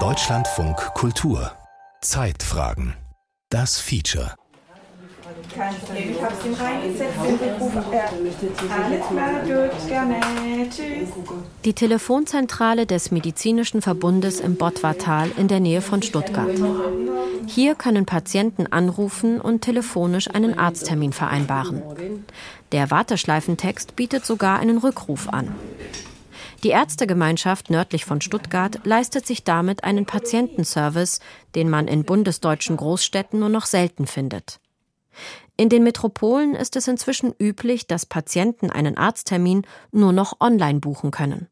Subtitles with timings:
[0.00, 1.52] Deutschlandfunk Kultur
[2.00, 2.96] Zeitfragen
[3.48, 4.34] Das Feature
[5.54, 7.76] kein Problem, ich habe es ihm reingesetzt, den Rückruf.
[7.76, 10.20] alles klar, gut, gerne,
[10.68, 11.08] tschüss.
[11.64, 16.50] Die Telefonzentrale des Medizinischen Verbundes im Bottwartal in der Nähe von Stuttgart.
[17.46, 21.82] Hier können Patienten anrufen und telefonisch einen Arzttermin vereinbaren.
[22.72, 25.54] Der Warteschleifentext bietet sogar einen Rückruf an.
[26.66, 31.20] Die Ärztegemeinschaft nördlich von Stuttgart leistet sich damit einen Patientenservice,
[31.54, 34.58] den man in bundesdeutschen Großstädten nur noch selten findet.
[35.56, 41.12] In den Metropolen ist es inzwischen üblich, dass Patienten einen Arzttermin nur noch online buchen
[41.12, 41.46] können.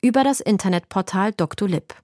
[0.00, 1.94] Über das Internetportal Doctolib.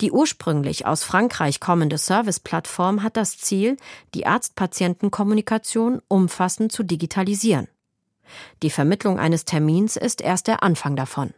[0.00, 3.76] Die ursprünglich aus Frankreich kommende Serviceplattform hat das Ziel,
[4.14, 7.68] die Arzt-Patienten-Kommunikation umfassend zu digitalisieren.
[8.62, 11.32] Die Vermittlung eines Termins ist erst der Anfang davon.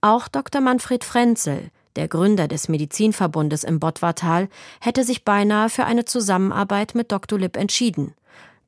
[0.00, 0.60] Auch Dr.
[0.60, 4.48] Manfred Frenzel, der Gründer des Medizinverbundes im Bottwartal,
[4.80, 8.14] hätte sich beinahe für eine Zusammenarbeit mit Doctolib entschieden.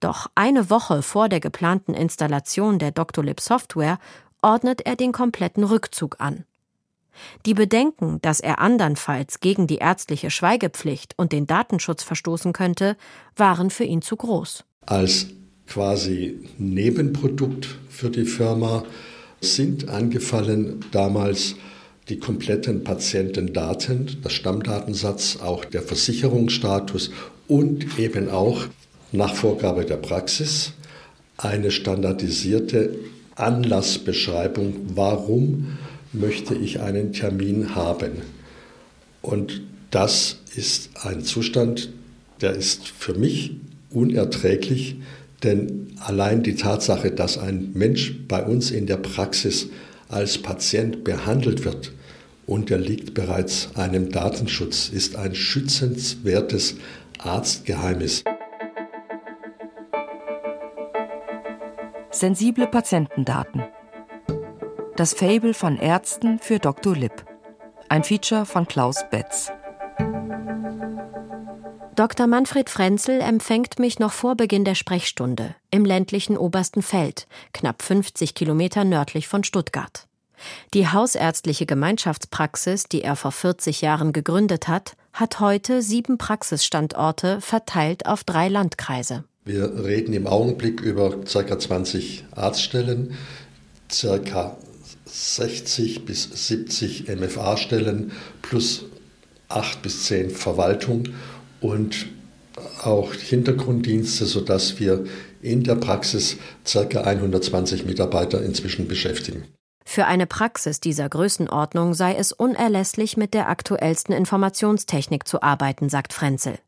[0.00, 3.98] Doch eine Woche vor der geplanten Installation der Doctolib Software
[4.42, 6.44] ordnet er den kompletten Rückzug an.
[7.46, 12.96] Die Bedenken, dass er andernfalls gegen die ärztliche Schweigepflicht und den Datenschutz verstoßen könnte,
[13.36, 14.64] waren für ihn zu groß.
[14.86, 15.28] Als
[15.66, 18.84] quasi Nebenprodukt für die Firma
[19.40, 21.56] sind angefallen damals
[22.08, 27.10] die kompletten Patientendaten, das Stammdatensatz, auch der Versicherungsstatus
[27.48, 28.66] und eben auch
[29.12, 30.72] nach Vorgabe der Praxis
[31.36, 32.96] eine standardisierte
[33.34, 35.78] Anlassbeschreibung, warum
[36.12, 38.22] möchte ich einen Termin haben.
[39.22, 41.90] Und das ist ein Zustand,
[42.40, 43.56] der ist für mich
[43.90, 44.96] unerträglich,
[45.42, 49.68] denn allein die Tatsache, dass ein Mensch bei uns in der Praxis
[50.08, 51.92] als Patient behandelt wird,
[52.46, 56.76] unterliegt bereits einem Datenschutz, ist ein schützenswertes
[57.18, 58.24] Arztgeheimnis.
[62.10, 63.62] Sensible Patientendaten.
[64.96, 66.94] Das Fable von Ärzten für Dr.
[66.94, 67.24] Lipp.
[67.88, 69.50] Ein Feature von Klaus Betz.
[72.02, 72.26] Dr.
[72.26, 78.34] Manfred Frenzel empfängt mich noch vor Beginn der Sprechstunde im ländlichen Obersten Feld, knapp 50
[78.34, 80.08] Kilometer nördlich von Stuttgart.
[80.74, 88.06] Die hausärztliche Gemeinschaftspraxis, die er vor 40 Jahren gegründet hat, hat heute sieben Praxisstandorte verteilt
[88.06, 89.22] auf drei Landkreise.
[89.44, 91.56] Wir reden im Augenblick über ca.
[91.56, 93.16] 20 Arztstellen,
[93.88, 94.56] ca.
[95.04, 98.10] 60 bis 70 MFA-Stellen
[98.42, 98.86] plus
[99.48, 101.04] 8 bis 10 Verwaltung
[101.62, 102.06] und
[102.82, 105.04] auch Hintergrunddienste, sodass wir
[105.40, 107.00] in der Praxis ca.
[107.00, 109.44] 120 Mitarbeiter inzwischen beschäftigen.
[109.84, 116.12] Für eine Praxis dieser Größenordnung sei es unerlässlich, mit der aktuellsten Informationstechnik zu arbeiten, sagt
[116.12, 116.58] Frenzel.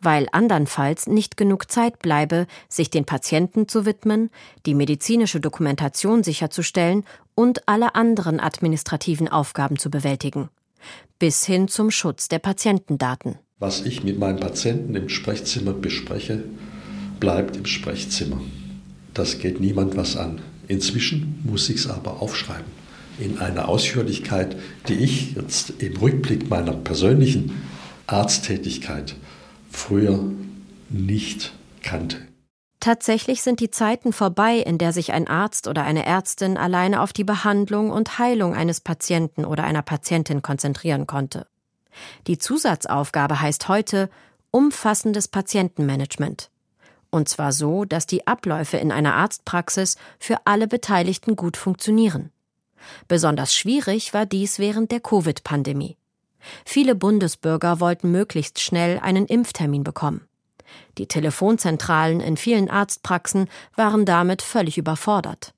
[0.00, 4.30] Weil andernfalls nicht genug Zeit bleibe, sich den Patienten zu widmen,
[4.66, 7.04] die medizinische Dokumentation sicherzustellen
[7.34, 10.48] und alle anderen administrativen Aufgaben zu bewältigen.
[11.18, 13.38] Bis hin zum Schutz der Patientendaten.
[13.60, 16.44] Was ich mit meinen Patienten im Sprechzimmer bespreche,
[17.18, 18.40] bleibt im Sprechzimmer.
[19.14, 20.40] Das geht niemand was an.
[20.68, 22.70] Inzwischen muss ich es aber aufschreiben.
[23.18, 27.60] In einer Ausführlichkeit, die ich jetzt im Rückblick meiner persönlichen
[28.06, 29.16] Arzttätigkeit
[29.72, 30.22] früher
[30.88, 31.52] nicht
[31.82, 32.18] kannte.
[32.78, 37.12] Tatsächlich sind die Zeiten vorbei, in der sich ein Arzt oder eine Ärztin alleine auf
[37.12, 41.48] die Behandlung und Heilung eines Patienten oder einer Patientin konzentrieren konnte.
[42.26, 44.10] Die Zusatzaufgabe heißt heute
[44.50, 46.50] umfassendes Patientenmanagement.
[47.10, 52.30] Und zwar so, dass die Abläufe in einer Arztpraxis für alle Beteiligten gut funktionieren.
[53.08, 55.96] Besonders schwierig war dies während der Covid-Pandemie.
[56.64, 60.28] Viele Bundesbürger wollten möglichst schnell einen Impftermin bekommen.
[60.98, 65.54] Die Telefonzentralen in vielen Arztpraxen waren damit völlig überfordert.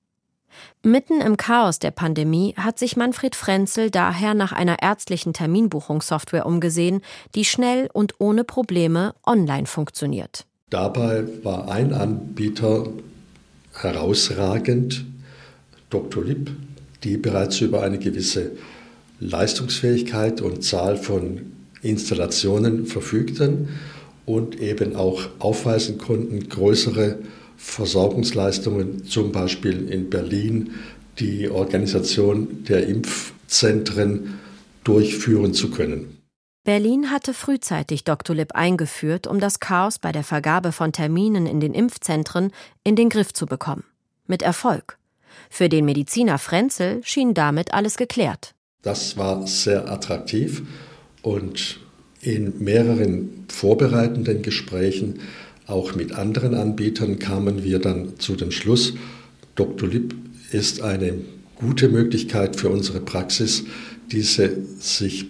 [0.83, 7.03] Mitten im Chaos der Pandemie hat sich Manfred Frenzel daher nach einer ärztlichen Terminbuchungssoftware umgesehen,
[7.35, 10.47] die schnell und ohne Probleme online funktioniert.
[10.71, 12.87] Dabei war ein Anbieter
[13.75, 15.05] herausragend,
[15.91, 16.25] Dr.
[16.25, 16.51] Lipp,
[17.03, 18.53] die bereits über eine gewisse
[19.19, 23.69] Leistungsfähigkeit und Zahl von Installationen verfügten
[24.27, 27.19] und eben auch aufweisen konnten, größere
[27.61, 30.75] Versorgungsleistungen, zum Beispiel in Berlin
[31.19, 34.41] die Organisation der Impfzentren
[34.83, 36.17] durchführen zu können.
[36.65, 41.75] Berlin hatte frühzeitig Doctolib eingeführt, um das Chaos bei der Vergabe von Terminen in den
[41.75, 42.51] Impfzentren
[42.83, 43.85] in den Griff zu bekommen.
[44.27, 44.99] Mit Erfolg.
[45.49, 48.55] Für den Mediziner Frenzel schien damit alles geklärt.
[48.83, 50.63] Das war sehr attraktiv
[51.23, 51.81] und
[52.21, 55.21] in mehreren vorbereitenden Gesprächen,
[55.71, 58.95] auch mit anderen Anbietern, kamen wir dann zu dem Schluss,
[59.55, 59.89] Dr.
[59.89, 60.15] Lipp
[60.53, 61.15] ist eine
[61.55, 63.65] gute Möglichkeit für unsere Praxis,
[64.11, 65.27] diese sich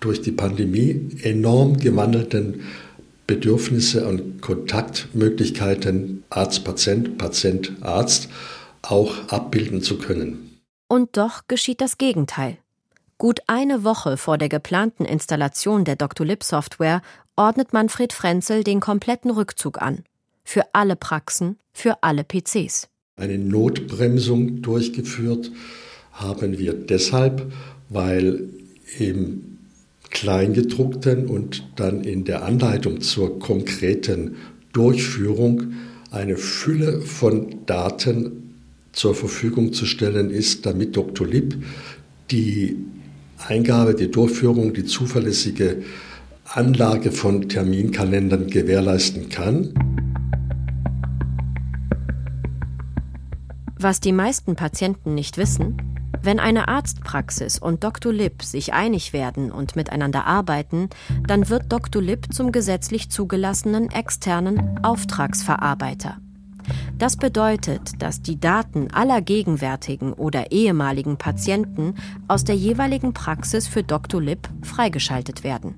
[0.00, 2.62] durch die Pandemie enorm gewandelten
[3.26, 8.28] Bedürfnisse und Kontaktmöglichkeiten Arzt-Patient, Patient-Arzt
[8.82, 10.60] auch abbilden zu können.
[10.88, 12.58] Und doch geschieht das Gegenteil.
[13.16, 16.26] Gut eine Woche vor der geplanten Installation der Dr.
[16.26, 17.02] Lip Software
[17.36, 20.04] ordnet Manfred Frenzel den kompletten Rückzug an.
[20.44, 22.88] Für alle Praxen, für alle PCs.
[23.16, 25.50] Eine Notbremsung durchgeführt
[26.12, 27.52] haben wir deshalb,
[27.88, 28.48] weil
[28.98, 29.58] im
[30.10, 34.36] Kleingedruckten und dann in der Anleitung zur konkreten
[34.72, 35.72] Durchführung
[36.10, 38.54] eine Fülle von Daten
[38.92, 41.26] zur Verfügung zu stellen ist, damit Dr.
[41.26, 41.56] Lipp
[42.30, 42.76] die
[43.38, 45.82] Eingabe, die Durchführung, die zuverlässige
[46.54, 49.72] Anlage von Terminkalendern gewährleisten kann.
[53.78, 55.78] Was die meisten Patienten nicht wissen,
[56.22, 58.12] wenn eine Arztpraxis und Dr.
[58.12, 60.90] Lipp sich einig werden und miteinander arbeiten,
[61.26, 62.02] dann wird Dr.
[62.02, 66.18] Lipp zum gesetzlich zugelassenen externen Auftragsverarbeiter.
[66.98, 71.94] Das bedeutet, dass die Daten aller gegenwärtigen oder ehemaligen Patienten
[72.28, 74.20] aus der jeweiligen Praxis für Dr.
[74.20, 75.74] Lipp freigeschaltet werden.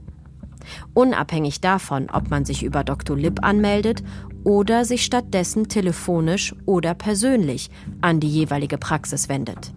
[0.95, 3.17] Unabhängig davon, ob man sich über Dr.
[3.17, 4.03] Lipp anmeldet
[4.45, 7.71] oder sich stattdessen telefonisch oder persönlich
[8.01, 9.73] an die jeweilige Praxis wendet.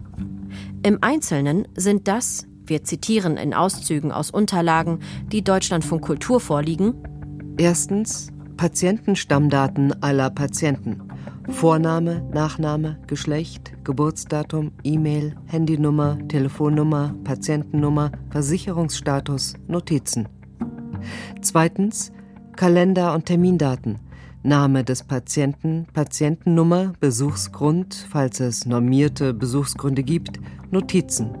[0.82, 5.00] Im Einzelnen sind das, wir zitieren in Auszügen aus Unterlagen,
[5.32, 6.94] die Deutschlandfunk Kultur vorliegen,
[7.56, 11.02] erstens Patientenstammdaten aller Patienten.
[11.48, 20.28] Vorname, Nachname, Geschlecht, Geburtsdatum, E-Mail, Handynummer, Telefonnummer, Patientennummer, Versicherungsstatus, Notizen.
[21.40, 22.12] Zweitens
[22.56, 24.00] Kalender- und Termindaten.
[24.42, 30.40] Name des Patienten, Patientennummer, Besuchsgrund, falls es normierte Besuchsgründe gibt,
[30.70, 31.36] Notizen.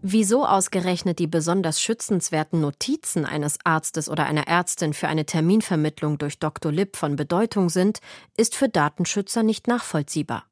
[0.00, 6.38] Wieso ausgerechnet die besonders schützenswerten Notizen eines Arztes oder einer Ärztin für eine Terminvermittlung durch
[6.38, 6.70] Dr.
[6.70, 7.98] Lipp von Bedeutung sind,
[8.36, 10.44] ist für Datenschützer nicht nachvollziehbar.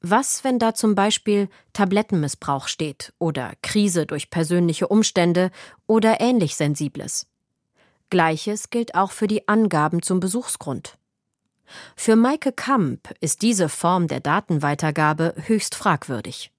[0.00, 5.50] Was, wenn da zum Beispiel Tablettenmissbrauch steht oder Krise durch persönliche Umstände
[5.86, 7.26] oder ähnlich Sensibles?
[8.10, 10.96] Gleiches gilt auch für die Angaben zum Besuchsgrund.
[11.96, 16.52] Für Maike Kamp ist diese Form der Datenweitergabe höchst fragwürdig.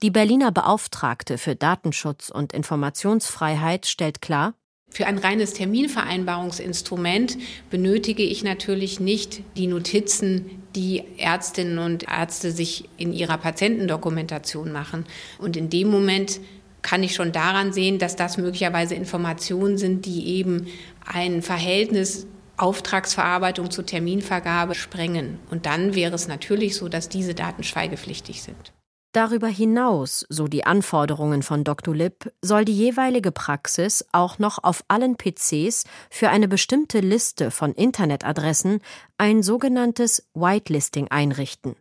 [0.00, 4.54] Die Berliner Beauftragte für Datenschutz und Informationsfreiheit stellt klar,
[4.90, 7.38] für ein reines Terminvereinbarungsinstrument
[7.70, 15.04] benötige ich natürlich nicht die Notizen, die Ärztinnen und Ärzte sich in ihrer Patientendokumentation machen.
[15.38, 16.40] Und in dem Moment
[16.82, 20.66] kann ich schon daran sehen, dass das möglicherweise Informationen sind, die eben
[21.04, 22.26] ein Verhältnis
[22.56, 25.38] Auftragsverarbeitung zu Terminvergabe sprengen.
[25.50, 28.72] Und dann wäre es natürlich so, dass diese Daten schweigepflichtig sind.
[29.12, 31.94] Darüber hinaus, so die Anforderungen von Dr.
[31.94, 37.72] Lipp, soll die jeweilige Praxis auch noch auf allen PCs für eine bestimmte Liste von
[37.72, 38.80] Internetadressen
[39.16, 41.74] ein sogenanntes Whitelisting einrichten,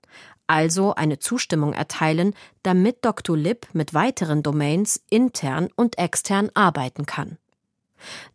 [0.48, 2.34] also eine Zustimmung erteilen,
[2.64, 3.36] damit Dr.
[3.36, 7.38] Lipp mit weiteren Domains intern und extern arbeiten kann.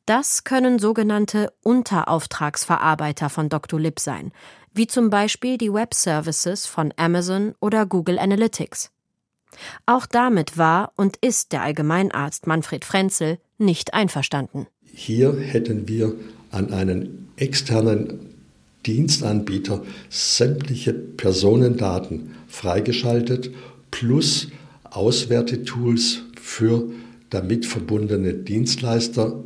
[0.05, 3.81] Das können sogenannte Unterauftragsverarbeiter von Dr.
[3.81, 4.33] Lipp sein,
[4.75, 8.91] wie zum Beispiel die Web Services von Amazon oder Google Analytics.
[9.87, 14.67] Auch damit war und ist der Allgemeinarzt Manfred Frenzel nicht einverstanden.
[14.85, 16.14] Hier hätten wir
[16.50, 18.33] an einen externen
[18.87, 23.50] Dienstanbieter sämtliche Personendaten freigeschaltet
[23.91, 24.49] plus
[24.85, 26.91] Auswertetools für
[27.31, 29.43] damit verbundene Dienstleister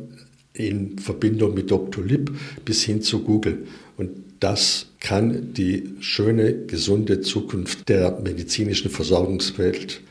[0.53, 1.71] in Verbindung mit.
[1.97, 2.31] Lip
[2.65, 3.67] bis hin zu Google.
[3.97, 10.01] Und das kann die schöne, gesunde Zukunft der medizinischen Versorgungswelt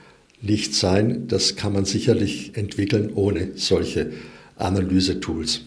[0.43, 1.29] nicht sein.
[1.29, 4.13] Das kann man sicherlich entwickeln ohne solche
[4.57, 5.61] Analysetools.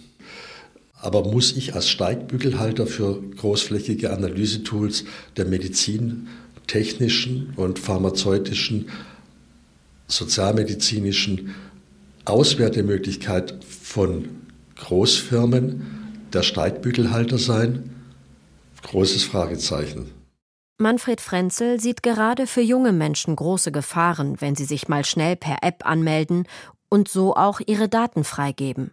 [1.02, 5.06] Aber muss ich als Steigbügelhalter für großflächige Analysetools
[5.38, 6.28] der Medizin,
[6.68, 8.90] technischen und pharmazeutischen,
[10.08, 11.56] sozialmedizinischen
[12.26, 14.28] Auswertemöglichkeit von
[14.76, 15.84] Großfirmen
[16.34, 17.92] der Steigbügelhalter sein?
[18.84, 20.12] Großes Fragezeichen.
[20.78, 25.58] Manfred Frenzel sieht gerade für junge Menschen große Gefahren, wenn sie sich mal schnell per
[25.62, 26.48] App anmelden
[26.88, 28.92] und so auch ihre Daten freigeben.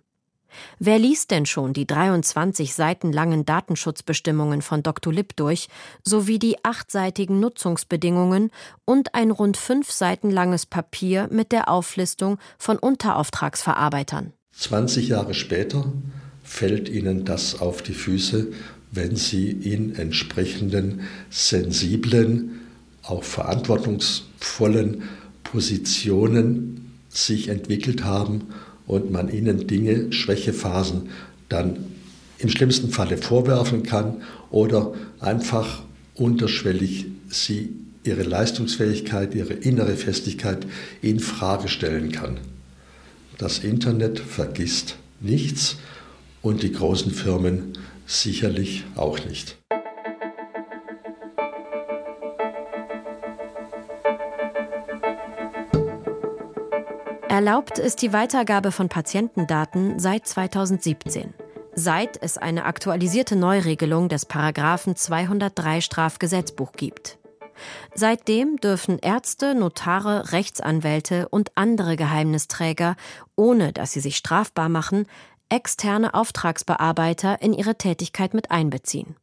[0.78, 5.12] Wer liest denn schon die 23 Seiten langen Datenschutzbestimmungen von Dr.
[5.12, 5.68] Lipp durch,
[6.02, 8.50] sowie die achtseitigen Nutzungsbedingungen
[8.84, 14.32] und ein rund fünf Seiten langes Papier mit der Auflistung von Unterauftragsverarbeitern?
[14.52, 15.92] 20 Jahre später
[16.42, 18.52] fällt Ihnen das auf die Füße,
[18.96, 22.60] wenn Sie in entsprechenden sensiblen,
[23.02, 25.02] auch verantwortungsvollen
[25.44, 28.46] Positionen sich entwickelt haben
[28.86, 31.10] und man ihnen Dinge, Schwächephasen
[31.48, 31.76] dann
[32.38, 35.82] im schlimmsten Falle vorwerfen kann oder einfach
[36.14, 37.70] unterschwellig sie
[38.04, 40.66] ihre Leistungsfähigkeit, ihre innere Festigkeit
[41.02, 42.38] in Frage stellen kann.
[43.38, 45.76] Das Internet vergisst nichts
[46.42, 47.72] und die großen Firmen
[48.06, 49.56] sicherlich auch nicht.
[57.28, 61.34] Erlaubt ist die Weitergabe von Patientendaten seit 2017,
[61.74, 67.18] seit es eine aktualisierte Neuregelung des Paragraphen 203 Strafgesetzbuch gibt.
[67.94, 72.96] Seitdem dürfen Ärzte, Notare, Rechtsanwälte und andere Geheimnisträger,
[73.34, 75.06] ohne dass sie sich strafbar machen,
[75.48, 79.16] externe Auftragsbearbeiter in ihre Tätigkeit mit einbeziehen.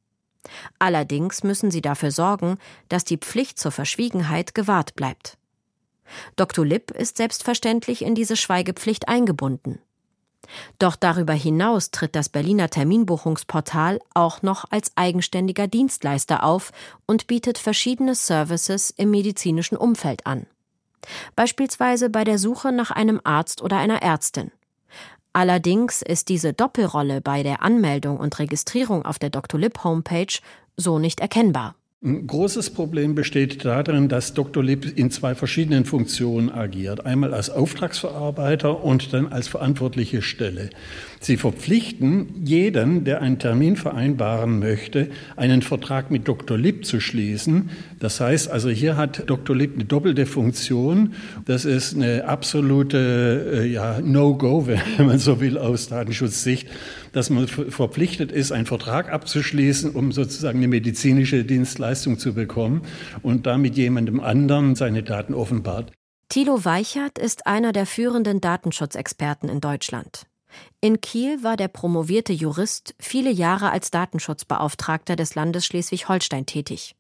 [0.79, 2.57] Allerdings müssen sie dafür sorgen,
[2.89, 5.37] dass die Pflicht zur Verschwiegenheit gewahrt bleibt.
[6.35, 6.65] Dr.
[6.65, 9.79] Lipp ist selbstverständlich in diese Schweigepflicht eingebunden.
[10.77, 16.71] Doch darüber hinaus tritt das Berliner Terminbuchungsportal auch noch als eigenständiger Dienstleister auf
[17.05, 20.45] und bietet verschiedene Services im medizinischen Umfeld an.
[21.35, 24.51] Beispielsweise bei der Suche nach einem Arzt oder einer Ärztin.
[25.33, 29.59] Allerdings ist diese Doppelrolle bei der Anmeldung und Registrierung auf der Dr.
[29.59, 30.39] Lipp Homepage
[30.77, 31.75] so nicht erkennbar.
[32.05, 34.61] Ein großes Problem besteht darin, dass Dr.
[34.61, 37.05] Lipp in zwei verschiedenen Funktionen agiert.
[37.05, 40.69] Einmal als Auftragsverarbeiter und dann als verantwortliche Stelle.
[41.21, 46.57] Sie verpflichten jeden, der einen Termin vereinbaren möchte, einen Vertrag mit Dr.
[46.57, 47.69] Lipp zu schließen.
[48.01, 49.55] Das heißt also, hier hat Dr.
[49.55, 51.13] Lipp eine doppelte Funktion.
[51.45, 54.67] Das ist eine absolute äh, ja, No-Go,
[54.97, 56.67] wenn man so will, aus Datenschutzsicht
[57.13, 62.81] dass man verpflichtet ist, einen Vertrag abzuschließen, um sozusagen eine medizinische Dienstleistung zu bekommen
[63.21, 65.91] und damit jemandem anderen seine Daten offenbart.
[66.29, 70.25] Thilo Weichert ist einer der führenden Datenschutzexperten in Deutschland.
[70.81, 76.95] In Kiel war der promovierte Jurist viele Jahre als Datenschutzbeauftragter des Landes Schleswig-Holstein tätig.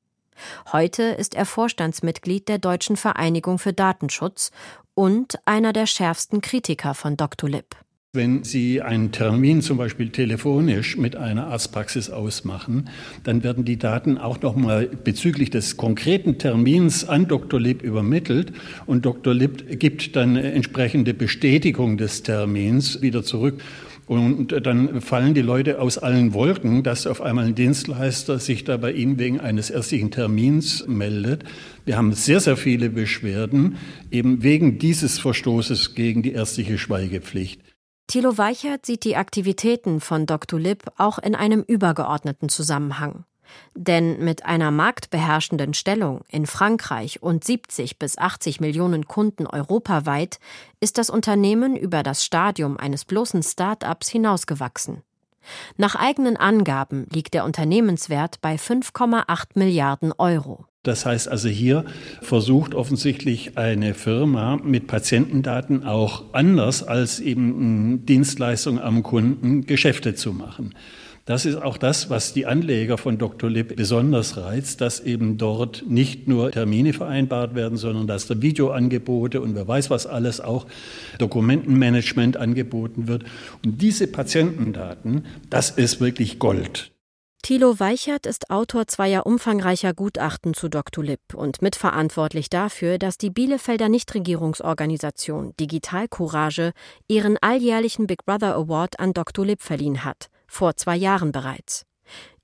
[0.71, 4.51] Heute ist er Vorstandsmitglied der Deutschen Vereinigung für Datenschutz
[4.95, 7.49] und einer der schärfsten Kritiker von Dr.
[7.49, 7.75] Lipp.
[8.15, 12.87] Wenn Sie einen Termin zum Beispiel telefonisch mit einer Arztpraxis ausmachen,
[13.23, 17.59] dann werden die Daten auch nochmal bezüglich des konkreten Termins an Dr.
[17.59, 18.53] Lipp übermittelt
[18.85, 19.33] und Dr.
[19.33, 23.63] Lipp gibt dann entsprechende Bestätigung des Termins wieder zurück.
[24.05, 28.77] Und dann fallen die Leute aus allen Wolken, dass auf einmal ein Dienstleister sich da
[28.77, 31.45] bei Ihnen wegen eines ärztlichen Termins meldet.
[31.83, 33.77] Wir haben sehr, sehr viele Beschwerden
[34.11, 37.72] eben wegen dieses Verstoßes gegen die ärztliche Schweigepflicht.
[38.07, 40.59] Thilo Weichert sieht die Aktivitäten von Dr.
[40.59, 43.25] Lipp auch in einem übergeordneten Zusammenhang.
[43.75, 50.39] Denn mit einer marktbeherrschenden Stellung in Frankreich und 70 bis 80 Millionen Kunden europaweit
[50.79, 55.03] ist das Unternehmen über das Stadium eines bloßen Start-ups hinausgewachsen.
[55.77, 60.65] Nach eigenen Angaben liegt der Unternehmenswert bei 5,8 Milliarden Euro.
[60.83, 61.85] Das heißt also hier
[62.21, 70.33] versucht offensichtlich eine Firma mit Patientendaten auch anders als eben Dienstleistung am Kunden Geschäfte zu
[70.33, 70.75] machen.
[71.25, 73.49] Das ist auch das, was die Anleger von Dr.
[73.49, 79.39] Lipp besonders reizt, dass eben dort nicht nur Termine vereinbart werden, sondern dass da Videoangebote
[79.39, 80.67] und wer weiß was alles auch
[81.19, 83.23] Dokumentenmanagement angeboten wird.
[83.63, 86.92] Und diese Patientendaten, das ist wirklich Gold.
[87.45, 91.03] Thilo Weichert ist Autor zweier umfangreicher Gutachten zu Dr.
[91.03, 96.71] Lipp und mitverantwortlich dafür, dass die Bielefelder Nichtregierungsorganisation Digital Courage
[97.09, 99.45] ihren alljährlichen Big Brother Award an Dr.
[99.45, 101.83] Lipp verliehen hat, vor zwei Jahren bereits.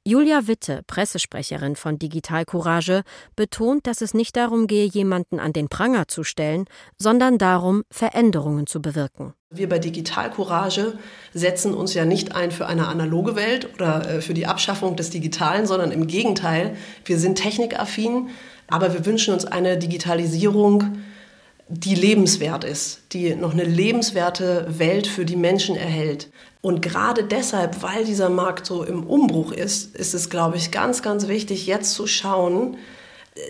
[0.10, 3.04] Julia Witte, Pressesprecherin von Digital Courage,
[3.36, 6.66] betont, dass es nicht darum gehe, jemanden an den Pranger zu stellen,
[6.98, 9.36] sondern darum, Veränderungen zu bewirken.
[9.52, 10.98] Wir bei Digital Courage
[11.36, 15.12] setzen uns ja nicht ein für eine analoge Welt oder äh, für die Abschaffung des
[15.12, 16.76] Digitalen, sondern im Gegenteil,
[17.06, 18.30] wir sind technikaffin,
[18.68, 21.04] aber wir wünschen uns eine Digitalisierung,
[21.68, 26.32] die lebenswert ist, die noch eine lebenswerte Welt für die Menschen erhält.
[26.62, 31.02] Und gerade deshalb, weil dieser Markt so im Umbruch ist, ist es, glaube ich, ganz,
[31.02, 32.78] ganz wichtig, jetzt zu schauen,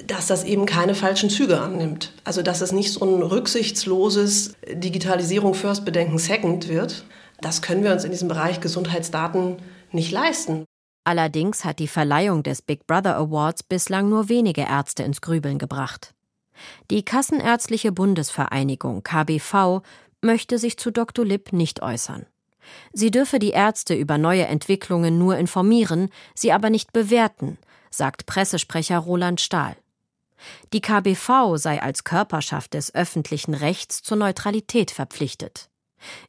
[0.05, 2.13] dass das eben keine falschen Züge annimmt.
[2.23, 7.03] Also dass es nicht so ein rücksichtsloses Digitalisierung First Bedenken Second wird,
[7.41, 9.57] Das können wir uns in diesem Bereich Gesundheitsdaten
[9.91, 10.65] nicht leisten.
[11.05, 16.13] Allerdings hat die Verleihung des Big Brother Awards bislang nur wenige Ärzte ins Grübeln gebracht.
[16.91, 19.81] Die Kassenärztliche Bundesvereinigung KBV
[20.21, 21.25] möchte sich zu Dr.
[21.25, 22.25] Lipp nicht äußern.
[22.93, 27.57] Sie dürfe die Ärzte über neue Entwicklungen nur informieren, sie aber nicht bewerten,
[27.89, 29.75] sagt Pressesprecher Roland Stahl.
[30.73, 35.69] Die KBV sei als Körperschaft des öffentlichen Rechts zur Neutralität verpflichtet.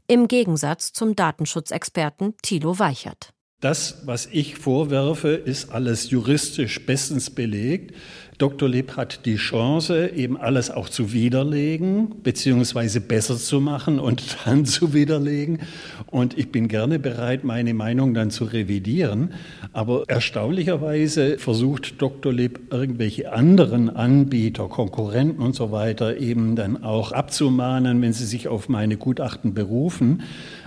[0.07, 3.33] Im Gegensatz zum Datenschutzexperten Thilo Weichert.
[3.61, 7.95] Das, was ich vorwerfe, ist alles juristisch bestens belegt.
[8.39, 8.71] Dr.
[8.71, 14.65] Lipp hat die Chance, eben alles auch zu widerlegen, beziehungsweise besser zu machen und dann
[14.65, 15.59] zu widerlegen.
[16.07, 19.35] Und ich bin gerne bereit, meine Meinung dann zu revidieren.
[19.75, 22.33] Aber erstaunlicherweise versucht Dr.
[22.33, 28.49] Lipp irgendwelche anderen Anbieter, Konkurrenten und so weiter eben dann auch abzumahnen, wenn sie sich
[28.49, 30.23] auf meine Gutachten berufen.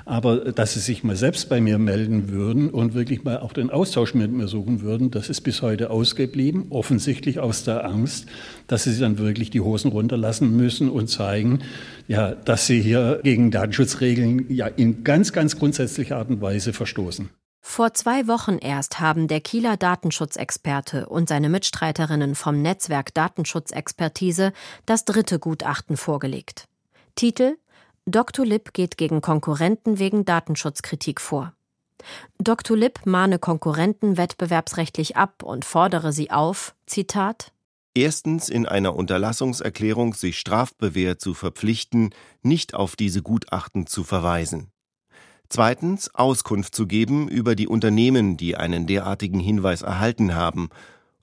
[0.06, 3.70] Aber dass sie sich mal selbst bei mir melden würden und wirklich mal auch den
[3.70, 6.68] Austausch mit mir suchen würden, das ist bis heute ausgeblieben.
[6.70, 8.28] Offensichtlich aus der Angst,
[8.68, 11.60] dass sie dann wirklich die Hosen runterlassen müssen und zeigen,
[12.08, 17.30] ja, dass sie hier gegen Datenschutzregeln ja in ganz, ganz grundsätzlicher Art und Weise verstoßen.
[17.66, 24.52] Vor zwei Wochen erst haben der Kieler Datenschutzexperte und seine Mitstreiterinnen vom Netzwerk Datenschutzexpertise
[24.86, 26.68] das dritte Gutachten vorgelegt.
[27.16, 27.56] Titel
[28.06, 28.46] Dr.
[28.46, 31.54] Lipp geht gegen Konkurrenten wegen Datenschutzkritik vor.
[32.38, 32.76] Dr.
[32.76, 37.54] Lipp mahne Konkurrenten wettbewerbsrechtlich ab und fordere sie auf, Zitat,
[37.96, 42.10] Erstens in einer Unterlassungserklärung sich strafbewehrt zu verpflichten,
[42.42, 44.72] nicht auf diese Gutachten zu verweisen.
[45.48, 50.70] Zweitens Auskunft zu geben über die Unternehmen, die einen derartigen Hinweis erhalten haben.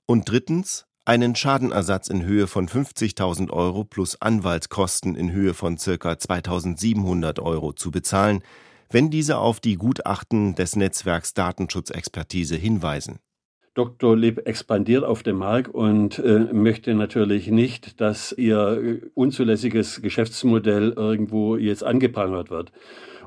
[0.05, 5.91] Und drittens einen Schadenersatz in Höhe von 50.000 Euro plus Anwaltskosten in Höhe von ca.
[5.91, 8.41] 2.700 Euro zu bezahlen,
[8.89, 13.19] wenn diese auf die Gutachten des Netzwerks Datenschutzexpertise hinweisen.
[13.73, 14.17] Dr.
[14.17, 21.55] Lipp expandiert auf dem Markt und äh, möchte natürlich nicht, dass ihr unzulässiges Geschäftsmodell irgendwo
[21.55, 22.73] jetzt angeprangert wird.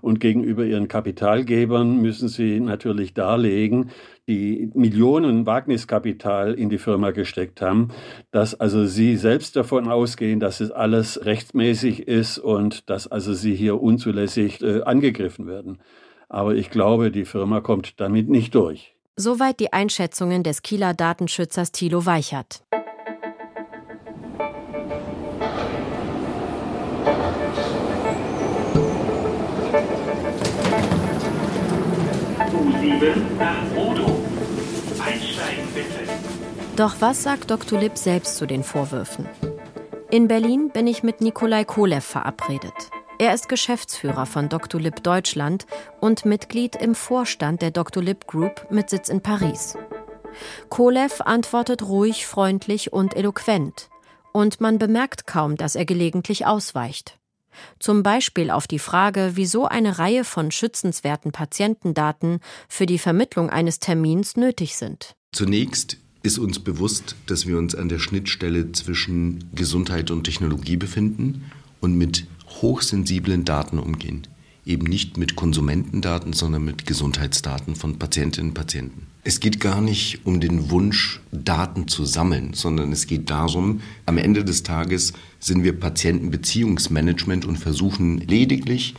[0.05, 3.89] Und gegenüber ihren Kapitalgebern müssen sie natürlich darlegen,
[4.29, 7.89] die Millionen Wagniskapital in die Firma gesteckt haben,
[8.31, 13.55] dass also sie selbst davon ausgehen, dass es alles rechtsmäßig ist und dass also sie
[13.55, 15.79] hier unzulässig äh, angegriffen werden.
[16.29, 18.95] Aber ich glaube, die Firma kommt damit nicht durch.
[19.17, 22.63] Soweit die Einschätzungen des Kieler Datenschützers Thilo Weichert.
[36.77, 37.79] Doch was sagt Dr.
[37.79, 39.29] Lipp selbst zu den Vorwürfen?
[40.11, 42.73] In Berlin bin ich mit Nikolai Kolev verabredet.
[43.19, 44.81] Er ist Geschäftsführer von Dr.
[44.81, 45.67] Lipp Deutschland
[46.01, 48.03] und Mitglied im Vorstand der Dr.
[48.03, 49.77] Lipp Group mit Sitz in Paris.
[50.69, 53.89] Kolev antwortet ruhig, freundlich und eloquent.
[54.33, 57.19] Und man bemerkt kaum, dass er gelegentlich ausweicht.
[57.79, 63.81] Zum Beispiel auf die Frage, wieso eine Reihe von schützenswerten Patientendaten für die Vermittlung eines
[63.81, 65.15] Termins nötig sind.
[65.33, 71.51] Zunächst ist uns bewusst, dass wir uns an der Schnittstelle zwischen Gesundheit und Technologie befinden
[71.81, 72.27] und mit
[72.63, 74.27] hochsensiblen Daten umgehen.
[74.65, 79.07] Eben nicht mit Konsumentendaten, sondern mit Gesundheitsdaten von Patientinnen und Patienten.
[79.23, 84.17] Es geht gar nicht um den Wunsch, Daten zu sammeln, sondern es geht darum, am
[84.17, 85.13] Ende des Tages
[85.45, 88.95] sind wir Patientenbeziehungsmanagement und versuchen lediglich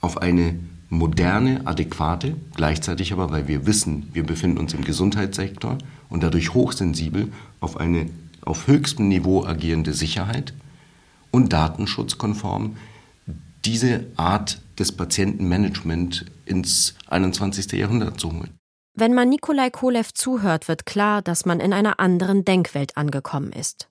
[0.00, 0.58] auf eine
[0.88, 5.76] moderne, adäquate, gleichzeitig aber, weil wir wissen, wir befinden uns im Gesundheitssektor
[6.08, 7.28] und dadurch hochsensibel
[7.60, 8.08] auf eine
[8.42, 10.54] auf höchstem Niveau agierende Sicherheit
[11.30, 12.76] und datenschutzkonform
[13.66, 17.72] diese Art des Patientenmanagement ins 21.
[17.72, 18.56] Jahrhundert zu holen.
[18.96, 23.89] Wenn man Nikolai Kolev zuhört, wird klar, dass man in einer anderen Denkwelt angekommen ist.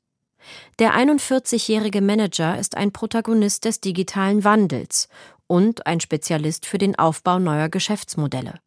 [0.79, 5.09] Der 41-jährige Manager ist ein Protagonist des digitalen Wandels
[5.47, 8.59] und ein Spezialist für den Aufbau neuer Geschäftsmodelle.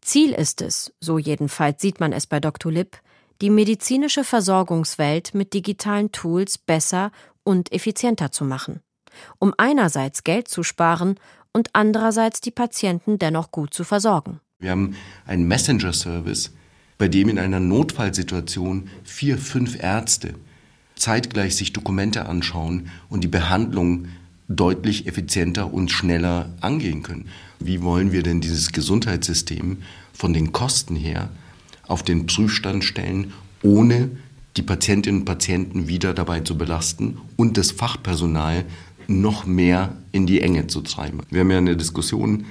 [0.00, 2.70] Ziel ist es, so jedenfalls sieht man es bei Dr.
[2.70, 2.98] Lipp,
[3.40, 7.10] die medizinische Versorgungswelt mit digitalen Tools besser
[7.42, 8.80] und effizienter zu machen,
[9.38, 11.18] um einerseits Geld zu sparen
[11.52, 14.40] und andererseits die Patienten dennoch gut zu versorgen.
[14.58, 16.52] Wir haben einen Messenger-Service,
[16.98, 20.34] bei dem in einer Notfallsituation vier, fünf Ärzte
[20.96, 24.08] zeitgleich sich Dokumente anschauen und die Behandlung
[24.48, 27.28] deutlich effizienter und schneller angehen können.
[27.60, 29.78] Wie wollen wir denn dieses Gesundheitssystem
[30.12, 31.28] von den Kosten her
[31.86, 33.32] auf den Prüfstand stellen,
[33.62, 34.10] ohne
[34.56, 38.64] die Patientinnen und Patienten wieder dabei zu belasten und das Fachpersonal
[39.06, 41.20] noch mehr in die Enge zu treiben.
[41.30, 42.46] Wir haben ja eine Diskussion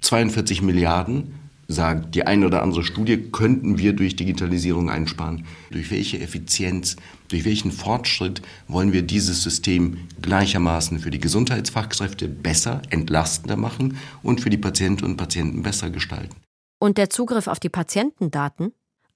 [0.00, 1.34] 42 Milliarden,
[1.68, 5.46] sagt die eine oder andere Studie, könnten wir durch Digitalisierung einsparen.
[5.70, 6.96] Durch welche Effizienz,
[7.28, 14.40] durch welchen Fortschritt wollen wir dieses System gleichermaßen für die Gesundheitsfachkräfte besser, entlastender machen und
[14.40, 16.36] für die Patientinnen und Patienten besser gestalten?
[16.78, 18.72] Und der Zugriff auf die Patientendaten?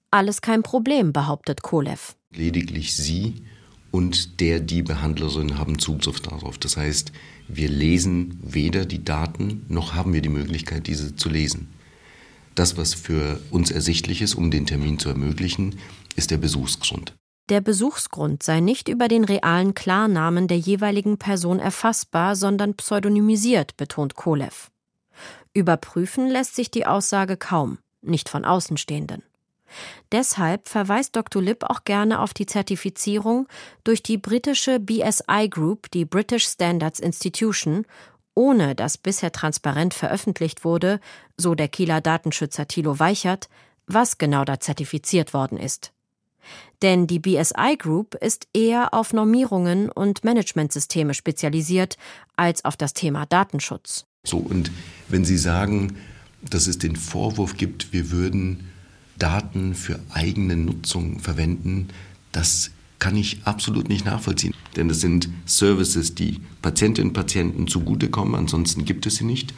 [0.09, 2.15] Alles kein Problem, behauptet Kolev.
[2.33, 3.43] Lediglich Sie
[3.91, 6.57] und der, die Behandlerin haben Zugriff darauf.
[6.57, 7.11] Das heißt,
[7.47, 11.67] wir lesen weder die Daten, noch haben wir die Möglichkeit, diese zu lesen.
[12.57, 15.77] Das, was für uns ersichtlich ist, um den Termin zu ermöglichen,
[16.15, 17.13] ist der Besuchsgrund.
[17.49, 24.15] Der Besuchsgrund sei nicht über den realen Klarnamen der jeweiligen Person erfassbar, sondern pseudonymisiert, betont
[24.15, 24.71] Kolev.
[25.53, 29.21] Überprüfen lässt sich die Aussage kaum, nicht von Außenstehenden.
[30.11, 31.43] Deshalb verweist Dr.
[31.43, 33.47] Lipp auch gerne auf die Zertifizierung
[33.83, 37.85] durch die britische BSI Group, die British Standards Institution,
[38.37, 40.99] ohne dass bisher transparent veröffentlicht wurde,
[41.37, 43.49] so der Kieler Datenschützer Thilo Weichert,
[43.87, 45.91] was genau da zertifiziert worden ist.
[46.83, 51.97] Denn die BSI Group ist eher auf Normierungen und Managementsysteme spezialisiert
[52.35, 54.05] als auf das Thema Datenschutz.
[54.23, 54.71] So, und
[55.09, 55.97] wenn Sie sagen,
[56.43, 58.69] dass es den Vorwurf gibt, wir würden
[59.17, 61.89] Daten für eigene Nutzung verwenden,
[62.31, 64.53] das kann ich absolut nicht nachvollziehen.
[64.75, 69.53] Denn das sind Services, die Patientinnen und Patienten zugutekommen, ansonsten gibt es sie nicht.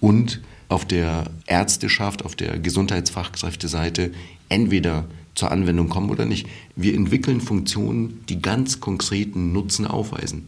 [0.00, 4.12] Und auf der Ärzteschaft, auf der Gesundheitsfachkräfteseite
[4.48, 6.46] entweder zur Anwendung kommen oder nicht.
[6.76, 10.44] Wir entwickeln Funktionen, die ganz konkreten Nutzen aufweisen.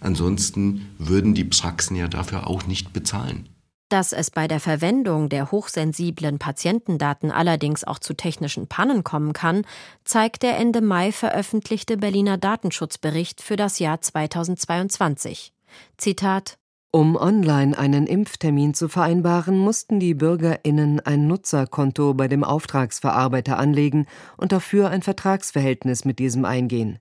[0.00, 3.48] Ansonsten würden die Praxen ja dafür auch nicht bezahlen.
[3.88, 9.64] Dass es bei der Verwendung der hochsensiblen Patientendaten allerdings auch zu technischen Pannen kommen kann,
[10.04, 15.52] zeigt der Ende Mai veröffentlichte Berliner Datenschutzbericht für das Jahr 2022.
[15.98, 16.58] Zitat
[16.92, 24.06] um online einen Impftermin zu vereinbaren, mussten die Bürgerinnen ein Nutzerkonto bei dem Auftragsverarbeiter anlegen
[24.38, 26.98] und dafür ein Vertragsverhältnis mit diesem eingehen.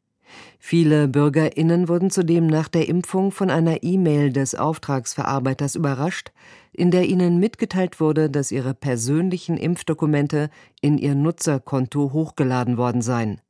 [0.59, 6.31] Viele Bürgerinnen wurden zudem nach der Impfung von einer E-Mail des Auftragsverarbeiters überrascht,
[6.73, 10.49] in der ihnen mitgeteilt wurde, dass ihre persönlichen Impfdokumente
[10.81, 13.41] in ihr Nutzerkonto hochgeladen worden seien.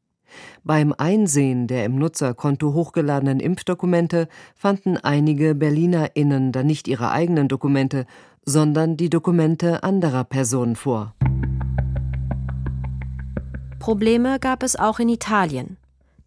[0.64, 8.06] Beim Einsehen der im Nutzerkonto hochgeladenen Impfdokumente fanden einige BerlinerInnen dann nicht ihre eigenen Dokumente,
[8.44, 11.16] sondern die Dokumente anderer Personen vor.
[13.80, 15.78] Probleme gab es auch in Italien.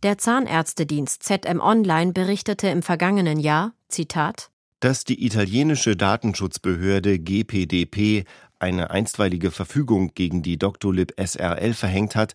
[0.05, 8.25] Der Zahnärztedienst ZM Online berichtete im vergangenen Jahr, Zitat, dass die italienische Datenschutzbehörde GPDP
[8.61, 12.35] eine einstweilige Verfügung gegen die Doctolib SRL verhängt hat,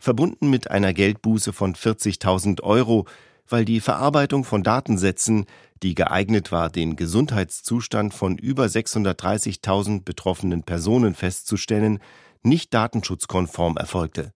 [0.00, 3.06] verbunden mit einer Geldbuße von 40.000 Euro,
[3.46, 5.44] weil die Verarbeitung von Datensätzen,
[5.84, 12.00] die geeignet war, den Gesundheitszustand von über 630.000 betroffenen Personen festzustellen,
[12.42, 14.32] nicht datenschutzkonform erfolgte.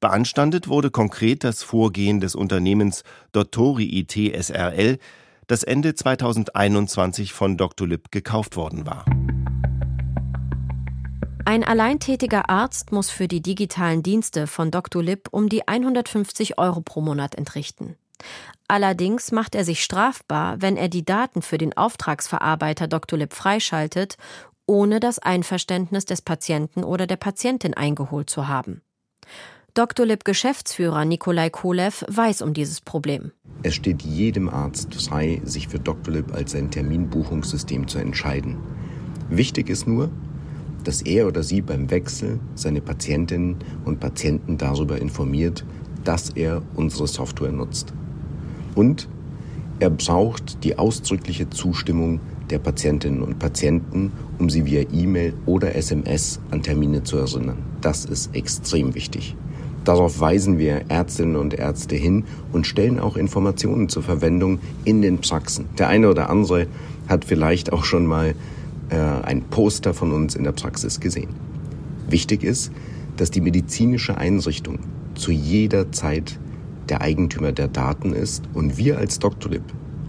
[0.00, 4.98] Beanstandet wurde konkret das Vorgehen des Unternehmens Dottori IT SRL,
[5.46, 7.86] das Ende 2021 von Dr.
[7.86, 9.04] Lipp gekauft worden war.
[11.44, 15.00] Ein alleintätiger Arzt muss für die digitalen Dienste von Dr.
[15.00, 17.96] Lipp um die 150 Euro pro Monat entrichten.
[18.66, 23.18] Allerdings macht er sich strafbar, wenn er die Daten für den Auftragsverarbeiter Dr.
[23.18, 24.16] Lipp freischaltet,
[24.66, 28.82] ohne das Einverständnis des Patienten oder der Patientin eingeholt zu haben.
[29.76, 30.06] Dr.
[30.06, 33.32] Lip Geschäftsführer Nikolai Kolev weiß um dieses Problem.
[33.62, 35.78] Es steht jedem Arzt frei, sich für.
[36.06, 38.56] Lip als sein Terminbuchungssystem zu entscheiden.
[39.28, 40.08] Wichtig ist nur,
[40.84, 45.62] dass er oder sie beim Wechsel seine Patientinnen und Patienten darüber informiert,
[46.04, 47.92] dass er unsere Software nutzt.
[48.74, 49.10] Und
[49.78, 56.40] er braucht die ausdrückliche Zustimmung der Patientinnen und Patienten, um sie via E-Mail oder SMS
[56.50, 57.62] an Termine zu erinnern.
[57.82, 59.36] Das ist extrem wichtig.
[59.86, 65.20] Darauf weisen wir Ärztinnen und Ärzte hin und stellen auch Informationen zur Verwendung in den
[65.20, 65.66] Praxen.
[65.78, 66.66] Der eine oder andere
[67.08, 68.34] hat vielleicht auch schon mal
[68.90, 71.30] äh, ein Poster von uns in der Praxis gesehen.
[72.08, 72.72] Wichtig ist,
[73.16, 74.80] dass die medizinische Einrichtung
[75.14, 76.36] zu jeder Zeit
[76.88, 79.62] der Eigentümer der Daten ist und wir als Doctolib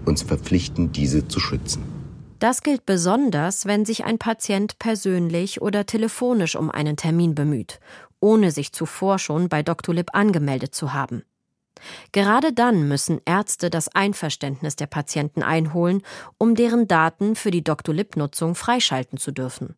[0.06, 1.84] uns verpflichten, diese zu schützen.
[2.40, 7.80] Das gilt besonders, wenn sich ein Patient persönlich oder telefonisch um einen Termin bemüht
[8.19, 9.93] ohne sich zuvor schon bei Dr.
[9.93, 11.23] Lip angemeldet zu haben.
[12.12, 16.01] Gerade dann müssen Ärzte das Einverständnis der Patienten einholen,
[16.38, 17.93] um deren Daten für die Dr.
[17.93, 19.75] Lip-Nutzung freischalten zu dürfen.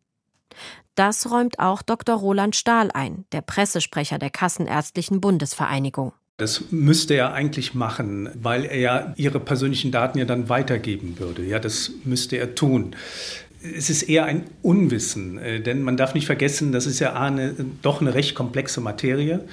[0.94, 2.16] Das räumt auch Dr.
[2.16, 6.12] Roland Stahl ein, der Pressesprecher der Kassenärztlichen Bundesvereinigung.
[6.36, 11.44] Das müsste er eigentlich machen, weil er ja ihre persönlichen Daten ja dann weitergeben würde.
[11.44, 12.96] Ja, das müsste er tun.
[13.62, 17.54] Es ist eher ein Unwissen, äh, denn man darf nicht vergessen, das ist ja eine,
[17.82, 19.44] doch eine recht komplexe Materie.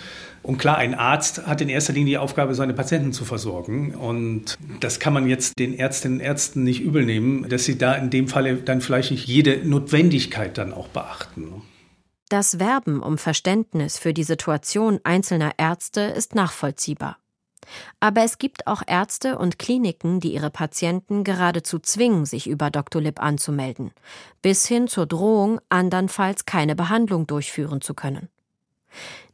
[0.43, 3.93] Und klar, ein Arzt hat in erster Linie die Aufgabe, seine Patienten zu versorgen.
[3.95, 7.95] Und das kann man jetzt den Ärztinnen und Ärzten nicht übel nehmen, dass sie da
[7.95, 11.61] in dem Falle dann vielleicht nicht jede Notwendigkeit dann auch beachten.
[12.29, 17.17] Das Werben um Verständnis für die Situation einzelner Ärzte ist nachvollziehbar.
[17.99, 23.01] Aber es gibt auch Ärzte und Kliniken, die ihre Patienten geradezu zwingen, sich über Dr.
[23.01, 23.91] Lipp anzumelden,
[24.41, 28.29] bis hin zur Drohung, andernfalls keine Behandlung durchführen zu können.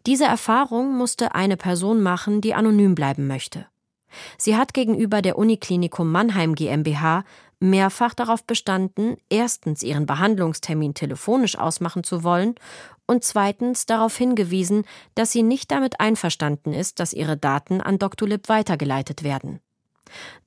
[0.05, 3.67] Diese Erfahrung musste eine Person machen, die anonym bleiben möchte.
[4.37, 7.23] Sie hat gegenüber der Uniklinikum Mannheim GmbH
[7.63, 12.55] mehrfach darauf bestanden, erstens ihren Behandlungstermin telefonisch ausmachen zu wollen
[13.05, 14.83] und zweitens darauf hingewiesen,
[15.15, 18.27] dass sie nicht damit einverstanden ist, dass ihre Daten an Dr.
[18.27, 19.59] Lipp weitergeleitet werden.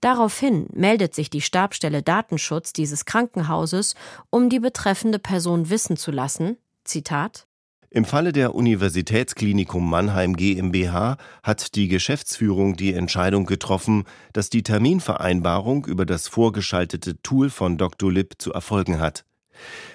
[0.00, 3.94] Daraufhin meldet sich die Stabstelle Datenschutz dieses Krankenhauses,
[4.31, 7.45] um die betreffende Person wissen zu lassen, Zitat,
[7.96, 14.04] im Falle der Universitätsklinikum Mannheim GmbH hat die Geschäftsführung die Entscheidung getroffen,
[14.35, 18.12] dass die Terminvereinbarung über das vorgeschaltete Tool von Dr.
[18.12, 19.24] Lipp zu erfolgen hat.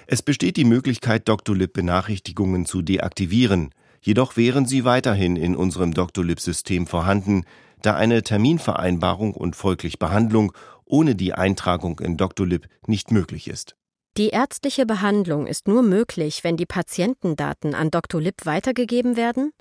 [0.08, 1.54] Es besteht die Möglichkeit, Dr.
[1.54, 6.24] Lip Benachrichtigungen zu deaktivieren, jedoch wären sie weiterhin in unserem Dr.
[6.24, 7.44] Lip System vorhanden,
[7.82, 10.52] da eine Terminvereinbarung und folglich Behandlung
[10.84, 12.48] ohne die Eintragung in Dr.
[12.48, 13.76] Lip nicht möglich ist.
[14.18, 18.20] Die ärztliche Behandlung ist nur möglich, wenn die Patientendaten an Dr.
[18.20, 19.52] Lipp weitergegeben werden?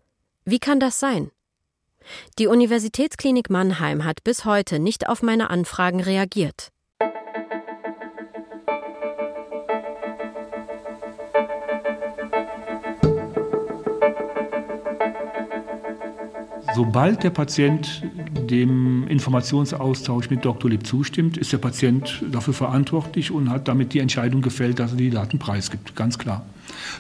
[0.44, 1.32] Wie kann das sein?
[2.38, 6.74] Die Universitätsklinik Mannheim hat bis heute nicht auf meine Anfragen reagiert.
[16.74, 18.04] Sobald der Patient
[18.50, 20.72] dem Informationsaustausch mit Dr.
[20.72, 24.98] Lipp zustimmt, ist der Patient dafür verantwortlich und hat damit die Entscheidung gefällt, dass er
[24.98, 25.96] die Daten preisgibt.
[25.96, 26.46] Ganz klar.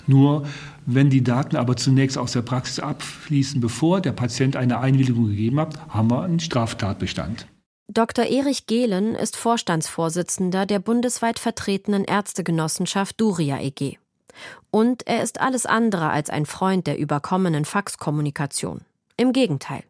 [0.07, 0.45] Nur
[0.85, 5.59] wenn die Daten aber zunächst aus der Praxis abfließen, bevor der Patient eine Einwilligung gegeben
[5.59, 7.47] hat, haben wir einen Straftatbestand.
[7.87, 8.25] Dr.
[8.25, 13.97] Erich Gehlen ist Vorstandsvorsitzender der bundesweit vertretenen Ärztegenossenschaft Duria EG.
[14.69, 18.81] Und er ist alles andere als ein Freund der überkommenen Faxkommunikation.
[19.17, 19.83] Im Gegenteil.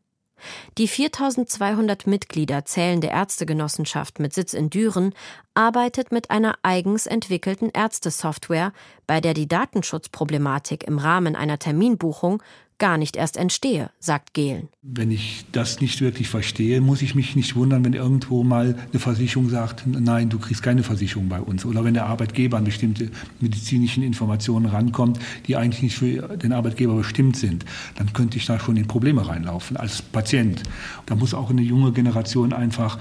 [0.77, 5.13] Die 4200 Mitglieder zählende Ärztegenossenschaft mit Sitz in Düren
[5.53, 8.73] arbeitet mit einer eigens entwickelten Ärztesoftware,
[9.07, 12.41] bei der die Datenschutzproblematik im Rahmen einer Terminbuchung
[12.81, 14.67] gar nicht erst entstehe, sagt Gehlen.
[14.81, 18.99] Wenn ich das nicht wirklich verstehe, muss ich mich nicht wundern, wenn irgendwo mal eine
[18.99, 21.63] Versicherung sagt, nein, du kriegst keine Versicherung bei uns.
[21.63, 26.95] Oder wenn der Arbeitgeber an bestimmte medizinischen Informationen rankommt, die eigentlich nicht für den Arbeitgeber
[26.95, 27.65] bestimmt sind,
[27.97, 30.63] dann könnte ich da schon in Probleme reinlaufen als Patient.
[31.05, 32.97] Da muss auch eine junge Generation einfach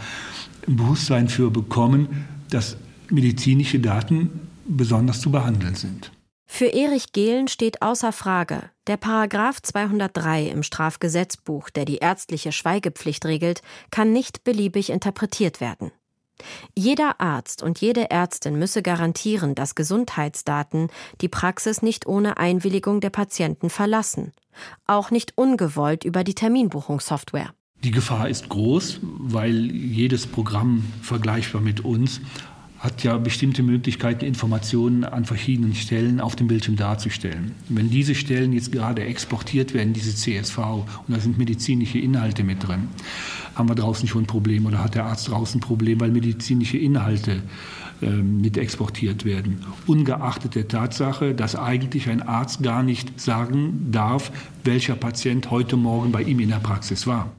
[0.69, 2.77] ein Bewusstsein für bekommen, dass
[3.09, 4.29] medizinische Daten
[4.67, 6.13] besonders zu behandeln sind.
[6.53, 13.25] Für Erich Gehlen steht außer Frage, der Paragraph 203 im Strafgesetzbuch, der die ärztliche Schweigepflicht
[13.25, 15.91] regelt, kann nicht beliebig interpretiert werden.
[16.77, 20.89] Jeder Arzt und jede Ärztin müsse garantieren, dass Gesundheitsdaten
[21.23, 24.33] die Praxis nicht ohne Einwilligung der Patienten verlassen,
[24.87, 27.55] auch nicht ungewollt über die Terminbuchungssoftware.
[27.85, 32.21] Die Gefahr ist groß, weil jedes Programm vergleichbar mit uns
[32.81, 37.53] hat ja bestimmte Möglichkeiten, Informationen an verschiedenen Stellen auf dem Bildschirm darzustellen.
[37.69, 42.67] Wenn diese Stellen jetzt gerade exportiert werden, diese CSV, und da sind medizinische Inhalte mit
[42.67, 42.89] drin,
[43.55, 46.79] haben wir draußen schon ein Problem oder hat der Arzt draußen ein Problem, weil medizinische
[46.79, 47.43] Inhalte
[48.01, 49.63] äh, mit exportiert werden.
[49.87, 54.33] Ungeachtet der Tatsache, dass eigentlich ein Arzt gar nicht sagen darf,
[54.65, 57.31] welcher Patient heute Morgen bei ihm in der Praxis war.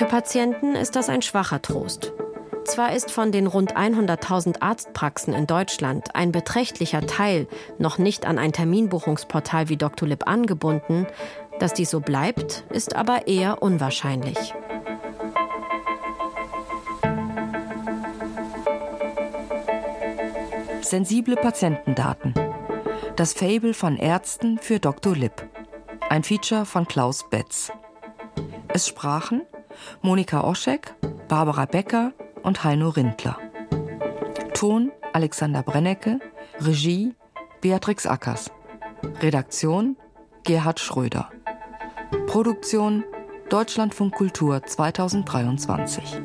[0.00, 2.14] Für Patienten ist das ein schwacher Trost.
[2.64, 8.38] Zwar ist von den rund 100.000 Arztpraxen in Deutschland ein beträchtlicher Teil noch nicht an
[8.38, 9.76] ein Terminbuchungsportal wie.
[9.76, 11.06] Lip angebunden,
[11.58, 14.54] dass dies so bleibt, ist aber eher unwahrscheinlich.
[20.80, 22.32] Sensible Patientendaten.
[23.16, 25.14] Das Fable von Ärzten für Dr.
[25.14, 25.46] Lipp.
[26.08, 27.70] Ein Feature von Klaus Betz.
[28.68, 29.42] Es sprachen
[30.02, 30.94] Monika Oschek,
[31.28, 32.12] Barbara Becker
[32.42, 33.38] und Heino Rindler.
[34.54, 36.20] Ton Alexander Brennecke,
[36.60, 37.14] Regie
[37.60, 38.50] Beatrix Ackers.
[39.20, 39.96] Redaktion
[40.44, 41.30] Gerhard Schröder.
[42.26, 43.04] Produktion
[43.48, 46.20] Deutschlandfunk Kultur 2023.